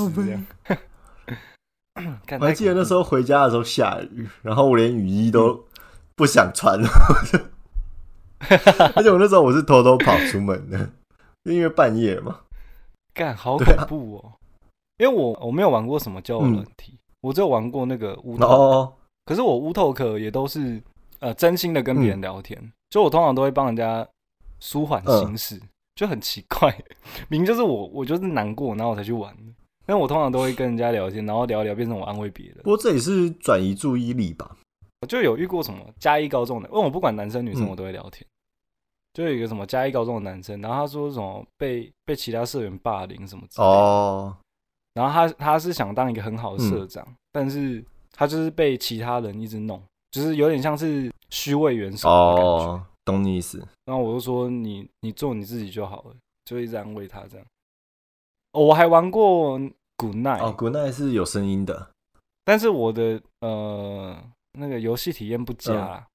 [2.37, 5.65] 我还记得那时候，回家的时候下雨，然后我连雨衣都
[6.17, 6.77] 不想穿。
[6.81, 6.89] 了，
[8.93, 10.89] 而且我那时候我是偷偷跑出门的，
[11.43, 12.41] 因为半夜嘛。
[13.13, 14.33] 干好恐怖哦！
[14.97, 18.47] 因为我我没有玩过什么交友软体，我只有玩过那个乌头。
[18.47, 20.83] 哦，可是我乌透克也都是
[21.19, 24.07] 呃真心的跟别人聊天，就我通常都会帮人家
[24.59, 25.59] 舒缓心事，
[25.95, 26.69] 就很奇怪，
[27.29, 29.43] 明明就是我我就是难过，然后我才去玩的。
[29.83, 32.63] 但我通常都会跟人家聊天，然后聊一聊变成我安慰别人不。
[32.65, 34.55] 过这也是转移注意力吧。
[35.01, 38.23] 我就有遇过什么嘉义高中的，因为我不管男生女生嗯我都会聊天。
[39.13, 44.37] 就有一个什么嘉义高中的男生，然后他说什么被被其他社员霸凌什么之类的，哦，
[44.93, 52.43] 然后他他是想当一个很好的嗯社长，但是他就是被其他人一直弄，就是有点像是虚位元首的感觉。
[52.43, 53.57] 哦，懂你意思。
[53.85, 56.15] 然后我就说你你做你自己就好了，
[56.45, 57.45] 就一直安慰他这样。
[58.51, 59.57] 哦，我还玩过
[59.97, 61.89] Good Night，、哦，古奈是有声音的。
[62.45, 64.23] 但是我的呃
[64.53, 66.07] 那个游戏体验不佳啦。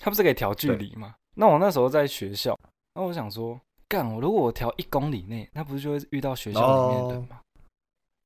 [0.00, 1.14] 它不是可以调距离吗？
[1.36, 2.58] 那我那时候在学校，
[2.94, 7.40] 那我想说，干我如果我调一公里内，那不是就会遇到学校里面的人吗？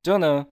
[0.03, 0.45] 结果呢，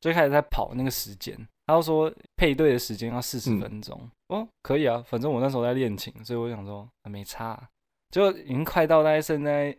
[0.00, 3.98] 就开始在跑那个时间，他就说配对的时间要四十分钟。
[4.28, 7.58] 哦，可以啊，反正我那时候在练琴，所以我想说没差。
[8.10, 9.74] 就已经快到大概剩在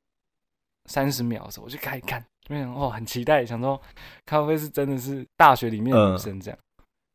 [0.90, 3.80] 三十秒的时候，我就开始看，就想哦，很期待，想说
[4.26, 6.58] 咖啡是真的是大学里面的女生这样。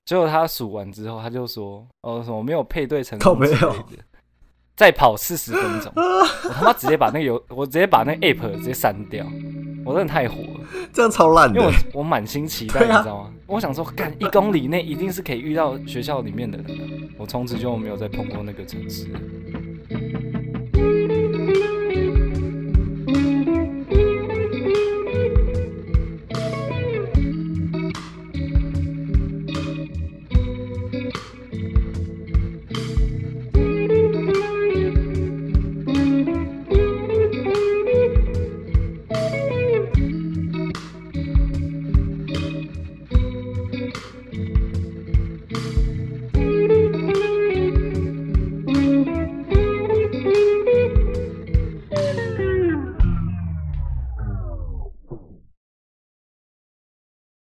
[0.04, 4.04] 结果他数完之后，他就说 哦，什么没有配对成功之类的。
[4.76, 9.26] 再跑四十分钟， 我他妈直接把那个游，我直接把那个 app 直接删掉，
[9.84, 10.60] 我真的太火了，
[10.94, 13.34] 这样超烂的，因为我我满心期待，你知道吗？
[13.48, 16.74] 我想说，干一公里内一定是可以遇到学校里面的人的，
[17.16, 19.06] 我从此就没有再碰过那个城市。